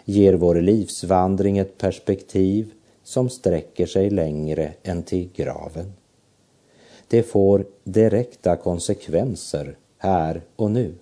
ger 0.05 0.35
vår 0.35 0.55
livsvandring 0.55 1.59
ett 1.59 1.79
perspektiv 1.79 2.73
som 3.11 3.29
sträcker 3.29 3.87
sig 3.87 4.11
längre 4.11 4.73
än 4.83 5.03
till 5.03 5.29
graven. 5.35 5.93
Det 7.09 7.23
får 7.23 7.67
direkta 7.85 8.57
konsekvenser 8.57 9.77
här 9.99 10.43
och 10.57 10.71
nu. 10.71 10.95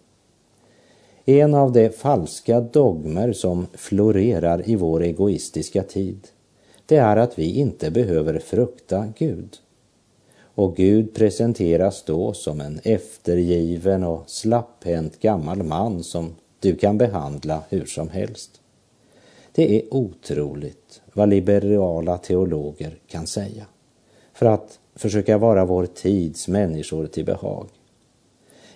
En 1.25 1.55
av 1.55 1.73
de 1.73 1.91
falska 1.91 2.61
dogmer 2.61 3.33
som 3.33 3.67
florerar 3.75 4.69
i 4.69 4.77
vår 4.77 5.03
egoistiska 5.03 5.83
tid, 5.83 6.29
det 6.87 6.97
är 6.97 7.17
att 7.17 7.39
vi 7.39 7.59
inte 7.59 7.91
behöver 7.91 8.39
frukta 8.39 9.13
Gud. 9.19 9.57
Och 10.41 10.77
Gud 10.77 11.15
presenteras 11.15 12.03
då 12.03 12.33
som 12.33 12.61
en 12.61 12.81
eftergiven 12.85 14.05
och 14.05 14.23
slapphänt 14.27 15.21
gammal 15.21 15.63
man 15.63 16.03
som 16.03 16.35
du 16.61 16.77
kan 16.77 16.99
behandla 16.99 17.63
hur 17.69 17.87
som 17.87 18.09
helst. 18.09 18.61
Det 19.59 19.77
är 19.77 19.95
otroligt 19.95 21.03
vad 21.13 21.29
liberala 21.29 22.19
teologer 22.19 22.99
kan 23.07 23.27
säga 23.27 23.67
för 24.33 24.47
att 24.47 24.79
försöka 24.95 25.39
vara 25.39 25.65
vår 25.65 25.87
tids 25.87 26.49
människor 26.49 27.07
till 27.07 27.25
behag. 27.25 27.69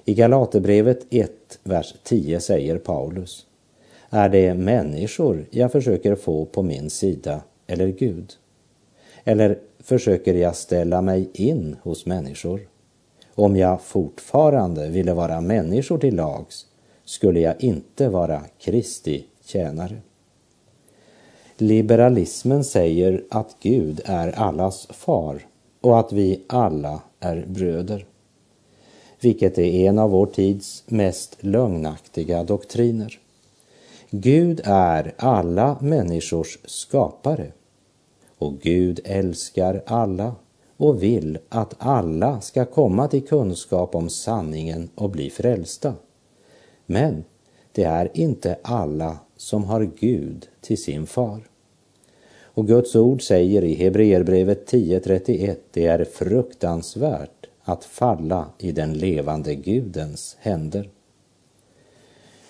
I 0.04 0.14
Galaterbrevet 0.14 1.06
1, 1.10 1.30
vers 1.62 1.94
10 2.02 2.40
säger 2.40 2.78
Paulus 2.78 3.46
Är 4.10 4.28
det 4.28 4.54
människor 4.54 5.46
jag 5.50 5.72
försöker 5.72 6.14
få 6.14 6.44
på 6.44 6.62
min 6.62 6.90
sida 6.90 7.40
eller 7.66 7.88
Gud? 7.88 8.32
Eller 9.24 9.58
försöker 9.80 10.34
jag 10.34 10.56
ställa 10.56 11.02
mig 11.02 11.30
in 11.34 11.76
hos 11.82 12.06
människor? 12.06 12.60
Om 13.34 13.56
jag 13.56 13.82
fortfarande 13.82 14.88
ville 14.88 15.14
vara 15.14 15.40
människor 15.40 15.98
till 15.98 16.16
lags 16.16 16.66
skulle 17.04 17.40
jag 17.40 17.64
inte 17.64 18.08
vara 18.08 18.42
Kristi 18.58 19.26
tjänare. 19.44 19.96
Liberalismen 21.56 22.64
säger 22.64 23.24
att 23.30 23.56
Gud 23.60 24.00
är 24.04 24.38
allas 24.38 24.86
far 24.86 25.46
och 25.80 25.98
att 25.98 26.12
vi 26.12 26.42
alla 26.46 27.02
är 27.20 27.46
bröder. 27.46 28.06
Vilket 29.20 29.58
är 29.58 29.88
en 29.88 29.98
av 29.98 30.10
vår 30.10 30.26
tids 30.26 30.84
mest 30.86 31.36
lögnaktiga 31.40 32.44
doktriner. 32.44 33.18
Gud 34.10 34.60
är 34.64 35.14
alla 35.16 35.76
människors 35.80 36.58
skapare 36.64 37.52
och 38.38 38.58
Gud 38.58 39.00
älskar 39.04 39.82
alla 39.86 40.34
och 40.76 41.02
vill 41.02 41.38
att 41.48 41.74
alla 41.78 42.40
ska 42.40 42.64
komma 42.64 43.08
till 43.08 43.26
kunskap 43.26 43.94
om 43.94 44.10
sanningen 44.10 44.90
och 44.94 45.10
bli 45.10 45.30
frälsta. 45.30 45.94
Men 46.86 47.24
det 47.72 47.84
är 47.84 48.10
inte 48.14 48.58
alla 48.62 49.18
som 49.42 49.64
har 49.64 49.90
Gud 49.98 50.48
till 50.60 50.82
sin 50.82 51.06
far. 51.06 51.40
Och 52.42 52.66
Guds 52.66 52.96
ord 52.96 53.22
säger 53.22 53.64
i 53.64 53.74
Hebreerbrevet 53.74 54.72
10.31, 54.72 55.56
det 55.70 55.86
är 55.86 56.04
fruktansvärt 56.04 57.46
att 57.62 57.84
falla 57.84 58.46
i 58.58 58.72
den 58.72 58.92
levande 58.92 59.54
Gudens 59.54 60.36
händer. 60.40 60.90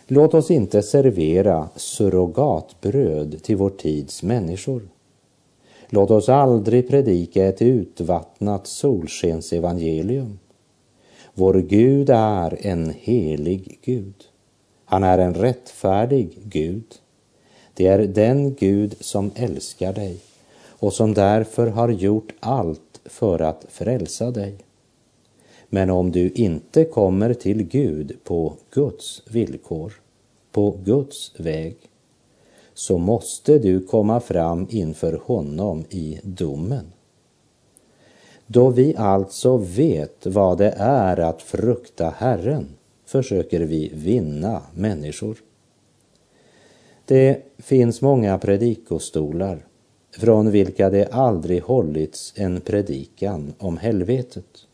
Låt 0.07 0.35
oss 0.35 0.51
inte 0.51 0.83
servera 0.83 1.69
surrogatbröd 1.77 3.43
till 3.43 3.57
vår 3.57 3.71
tids 3.71 4.23
människor. 4.23 4.89
Låt 5.89 6.11
oss 6.11 6.29
aldrig 6.29 6.89
predika 6.89 7.45
ett 7.45 7.63
utvattnat 7.63 8.67
solskensevangelium. 8.67 10.39
Vår 11.35 11.55
Gud 11.55 12.11
är 12.11 12.67
en 12.67 12.91
helig 12.91 13.79
Gud. 13.85 14.32
Han 14.93 15.05
är 15.05 15.19
en 15.19 15.35
rättfärdig 15.35 16.39
Gud. 16.45 16.95
Det 17.75 17.87
är 17.87 17.99
den 17.99 18.55
Gud 18.55 18.97
som 19.01 19.31
älskar 19.35 19.93
dig 19.93 20.17
och 20.69 20.93
som 20.93 21.15
därför 21.15 21.67
har 21.67 21.89
gjort 21.89 22.33
allt 22.41 23.01
för 23.05 23.39
att 23.39 23.67
frälsa 23.69 24.31
dig. 24.31 24.55
Men 25.69 25.91
om 25.91 26.13
du 26.13 26.31
inte 26.31 26.85
kommer 26.85 27.35
till 27.35 27.63
Gud 27.63 28.17
på 28.25 28.55
Guds 28.71 29.23
villkor, 29.31 29.93
på 30.51 30.77
Guds 30.85 31.41
väg, 31.41 31.77
så 32.75 32.99
måste 32.99 33.59
du 33.59 33.87
komma 33.87 34.21
fram 34.21 34.67
inför 34.71 35.21
honom 35.25 35.85
i 35.91 36.21
domen. 36.23 36.93
Då 38.47 38.71
vi 38.71 38.97
alltså 38.97 39.57
vet 39.57 40.27
vad 40.27 40.59
det 40.59 40.75
är 40.79 41.21
att 41.21 41.43
frukta 41.43 42.15
Herren 42.17 42.69
försöker 43.13 43.61
vi 43.61 43.91
vinna 43.95 44.63
människor. 44.75 45.37
Det 47.05 47.43
finns 47.59 48.01
många 48.01 48.39
predikostolar 48.39 49.67
från 50.19 50.51
vilka 50.51 50.91
det 50.91 51.07
aldrig 51.07 51.63
hållits 51.63 52.33
en 52.37 52.61
predikan 52.61 53.55
om 53.59 53.77
helvetet. 53.77 54.67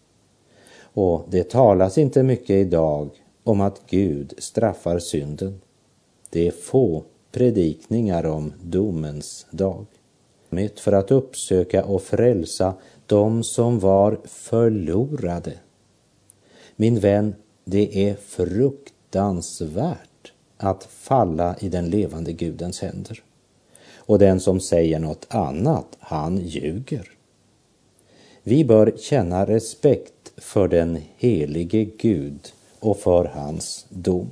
Och 0.81 1.27
det 1.31 1.51
talas 1.51 1.99
inte 1.99 2.23
mycket 2.23 2.51
idag 2.51 3.11
om 3.45 3.61
att 3.61 3.83
Gud 3.87 4.35
straffar 4.39 4.99
synden. 4.99 5.61
Det 6.31 6.47
är 6.47 6.51
få 6.51 7.05
predikningar 7.33 8.27
om 8.27 8.53
domens 8.63 9.47
dag. 9.51 9.87
För 10.77 10.93
att 10.93 11.11
uppsöka 11.11 11.85
och 11.85 12.03
frälsa 12.03 12.75
de 13.07 13.43
som 13.43 13.79
var 13.79 14.19
förlorade. 14.25 15.53
Min 16.77 17.01
vän, 17.01 17.35
det 17.71 18.09
är 18.09 18.15
fruktansvärt 18.15 20.33
att 20.57 20.85
falla 20.85 21.57
i 21.61 21.69
den 21.69 21.91
levande 21.91 22.33
Gudens 22.33 22.81
händer. 22.81 23.23
Och 23.97 24.19
den 24.19 24.41
som 24.41 24.61
säger 24.61 24.99
något 24.99 25.27
annat, 25.29 25.87
han 25.99 26.39
ljuger. 26.39 27.11
Vi 28.43 28.65
bör 28.65 28.93
känna 28.99 29.47
respekt 29.47 30.33
för 30.37 30.69
den 30.69 30.99
helige 31.17 31.85
Gud 31.85 32.53
och 32.81 32.97
för 32.97 33.25
hans 33.25 33.87
dom. 33.89 34.31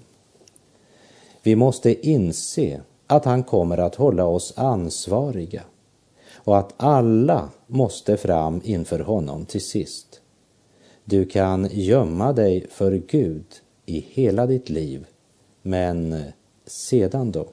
Vi 1.43 1.57
måste 1.57 2.09
inse 2.09 2.81
att 3.07 3.25
han 3.25 3.43
kommer 3.43 3.79
att 3.79 3.95
hålla 3.95 4.25
oss 4.25 4.53
ansvariga 4.57 5.63
och 6.35 6.59
att 6.59 6.75
alla 6.77 7.49
måste 7.67 8.17
fram 8.17 8.61
inför 8.65 8.99
honom 8.99 9.47
till 9.47 9.65
sist. 9.65 10.21
Du 11.09 11.25
kan 11.25 11.69
gömma 11.73 12.33
dig 12.33 12.67
för 12.71 12.93
Gud 12.93 13.45
i 13.87 14.07
hela 14.09 14.47
ditt 14.47 14.69
liv, 14.69 15.07
men 15.63 16.23
sedan 16.67 17.33
då? 17.33 17.49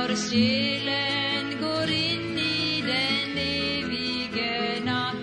För 0.00 0.14
går 1.60 1.90
in 1.90 2.38
i 2.38 2.82
den 2.86 3.38
evige 3.38 4.80
natt. 4.84 5.16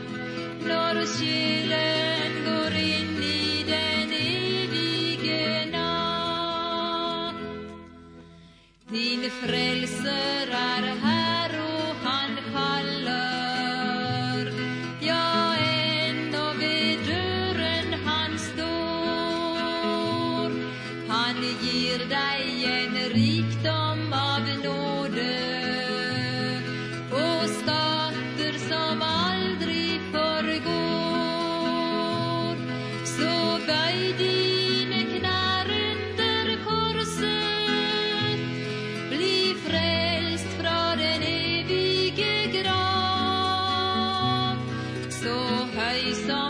För 0.61 0.95
går 2.45 2.73
in 2.75 3.23
i 3.23 3.63
den 3.67 4.11
evige 4.11 5.65
natt. 5.71 7.35
Fred 9.41 9.66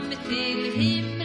som 0.07 0.23
til 0.29 1.16